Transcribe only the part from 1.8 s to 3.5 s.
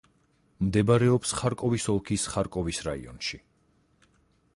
ოლქის ხარკოვის რაიონში.